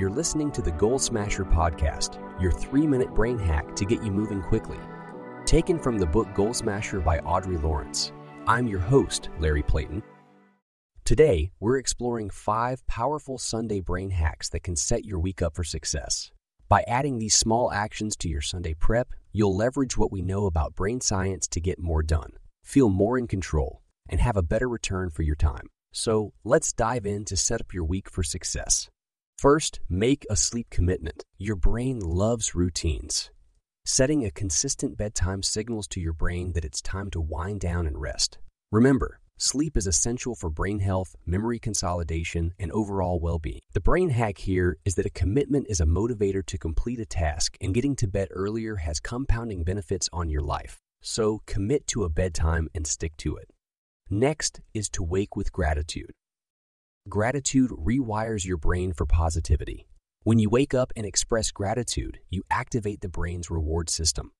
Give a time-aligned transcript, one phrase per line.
[0.00, 4.10] You're listening to the Goal Smasher podcast, your three minute brain hack to get you
[4.10, 4.78] moving quickly.
[5.44, 8.10] Taken from the book Goal Smasher by Audrey Lawrence.
[8.46, 10.02] I'm your host, Larry Playton.
[11.04, 15.64] Today, we're exploring five powerful Sunday brain hacks that can set your week up for
[15.64, 16.32] success.
[16.66, 20.74] By adding these small actions to your Sunday prep, you'll leverage what we know about
[20.74, 22.32] brain science to get more done,
[22.64, 25.68] feel more in control, and have a better return for your time.
[25.92, 28.88] So let's dive in to set up your week for success.
[29.40, 31.24] First, make a sleep commitment.
[31.38, 33.30] Your brain loves routines.
[33.86, 37.98] Setting a consistent bedtime signals to your brain that it's time to wind down and
[37.98, 38.36] rest.
[38.70, 43.60] Remember, sleep is essential for brain health, memory consolidation, and overall well being.
[43.72, 47.56] The brain hack here is that a commitment is a motivator to complete a task,
[47.62, 50.76] and getting to bed earlier has compounding benefits on your life.
[51.00, 53.48] So commit to a bedtime and stick to it.
[54.10, 56.10] Next is to wake with gratitude.
[57.08, 59.86] Gratitude rewires your brain for positivity.
[60.24, 64.32] When you wake up and express gratitude, you activate the brain's reward system.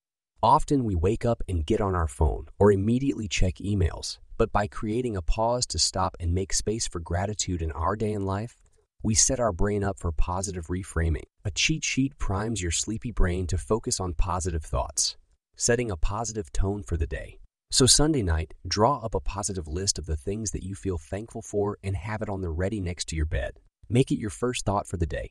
[0.42, 4.66] Often we wake up and get on our phone or immediately check emails, but by
[4.66, 8.56] creating a pause to stop and make space for gratitude in our day in life,
[9.02, 11.24] we set our brain up for positive reframing.
[11.46, 15.16] A cheat sheet primes your sleepy brain to focus on positive thoughts,
[15.56, 17.40] setting a positive tone for the day.
[17.72, 21.40] So, Sunday night, draw up a positive list of the things that you feel thankful
[21.40, 23.60] for and have it on the ready next to your bed.
[23.88, 25.30] Make it your first thought for the day.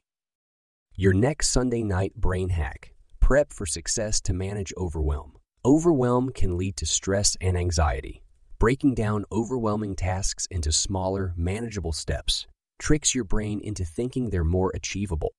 [0.95, 5.33] Your next Sunday night brain hack prep for success to manage overwhelm.
[5.65, 8.23] Overwhelm can lead to stress and anxiety.
[8.57, 12.47] Breaking down overwhelming tasks into smaller, manageable steps
[12.79, 15.33] tricks your brain into thinking they're more achievable.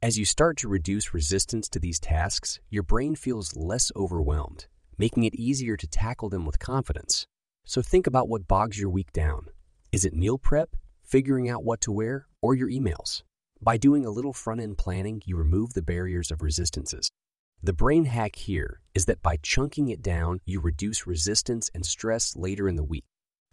[0.00, 4.66] As you start to reduce resistance to these tasks, your brain feels less overwhelmed
[4.98, 7.26] making it easier to tackle them with confidence.
[7.64, 9.46] So think about what bogs your week down.
[9.92, 13.22] Is it meal prep, figuring out what to wear, or your emails?
[13.60, 17.10] By doing a little front end planning, you remove the barriers of resistances.
[17.62, 22.36] The brain hack here is that by chunking it down, you reduce resistance and stress
[22.36, 23.04] later in the week.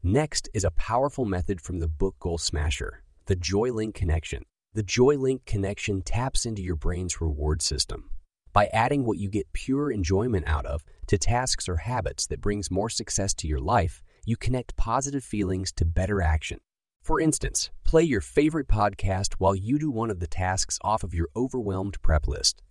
[0.03, 4.44] Next is a powerful method from the book Goal Smasher, the Joy Link connection.
[4.74, 8.09] The Joy Link connection taps into your brain's reward system.
[8.53, 12.69] By adding what you get pure enjoyment out of to tasks or habits that brings
[12.69, 16.59] more success to your life, you connect positive feelings to better action.
[17.01, 21.13] For instance, play your favorite podcast while you do one of the tasks off of
[21.13, 22.62] your overwhelmed prep list.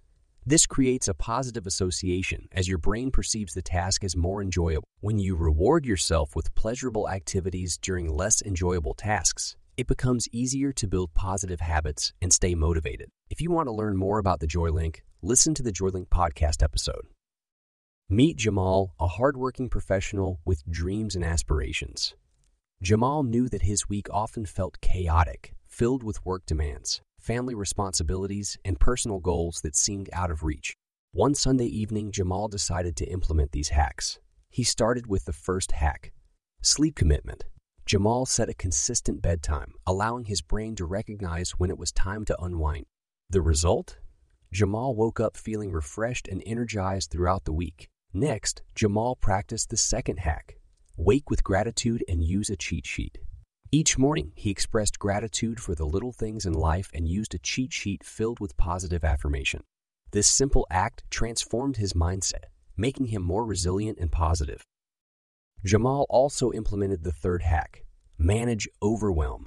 [0.44, 4.86] This creates a positive association as your brain perceives the task as more enjoyable.
[5.00, 10.86] When you reward yourself with pleasurable activities during less enjoyable tasks, it becomes easier to
[10.86, 13.08] build positive habits and stay motivated.
[13.30, 17.06] If you want to learn more about the JoyLink, listen to the JoyLink podcast episode.
[18.06, 22.14] Meet Jamal, a hardworking professional with dreams and aspirations.
[22.82, 28.78] Jamal knew that his week often felt chaotic, filled with work demands, family responsibilities, and
[28.78, 30.74] personal goals that seemed out of reach.
[31.12, 34.18] One Sunday evening, Jamal decided to implement these hacks.
[34.50, 36.12] He started with the first hack
[36.60, 37.44] sleep commitment.
[37.90, 42.40] Jamal set a consistent bedtime, allowing his brain to recognize when it was time to
[42.40, 42.86] unwind.
[43.30, 43.98] The result?
[44.52, 47.88] Jamal woke up feeling refreshed and energized throughout the week.
[48.14, 50.56] Next, Jamal practiced the second hack
[50.96, 53.18] wake with gratitude and use a cheat sheet.
[53.72, 57.72] Each morning, he expressed gratitude for the little things in life and used a cheat
[57.72, 59.64] sheet filled with positive affirmation.
[60.12, 62.44] This simple act transformed his mindset,
[62.76, 64.64] making him more resilient and positive.
[65.64, 67.84] Jamal also implemented the third hack
[68.18, 69.46] manage overwhelm.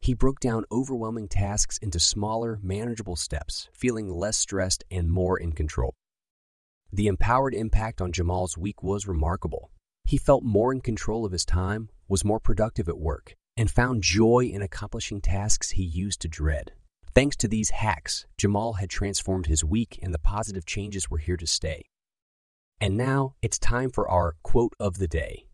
[0.00, 5.52] He broke down overwhelming tasks into smaller, manageable steps, feeling less stressed and more in
[5.52, 5.94] control.
[6.92, 9.70] The empowered impact on Jamal's week was remarkable.
[10.04, 14.02] He felt more in control of his time, was more productive at work, and found
[14.02, 16.72] joy in accomplishing tasks he used to dread.
[17.14, 21.36] Thanks to these hacks, Jamal had transformed his week and the positive changes were here
[21.36, 21.82] to stay.
[22.80, 25.47] And now it's time for our quote of the day.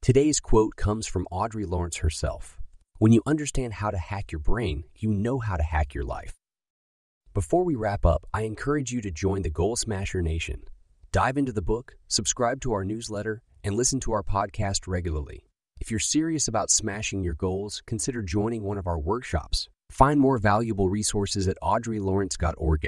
[0.00, 2.58] Today's quote comes from Audrey Lawrence herself.
[2.98, 6.34] When you understand how to hack your brain, you know how to hack your life.
[7.34, 10.62] Before we wrap up, I encourage you to join the Goal Smasher Nation.
[11.12, 15.44] Dive into the book, subscribe to our newsletter, and listen to our podcast regularly.
[15.78, 19.68] If you're serious about smashing your goals, consider joining one of our workshops.
[19.90, 22.86] Find more valuable resources at audreylawrence.org.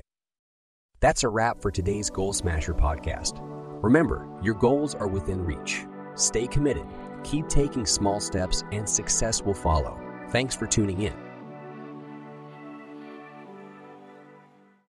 [1.01, 3.41] That's a wrap for today's Goal Smasher podcast.
[3.83, 5.85] Remember, your goals are within reach.
[6.15, 6.87] Stay committed
[7.25, 9.99] Keep taking small steps, and success will follow.
[10.29, 11.30] Thanks for tuning in.